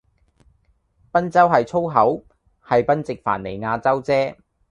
[1.11, 2.23] 賓州係粗口？
[2.65, 4.35] 係賓夕凡尼亞州唧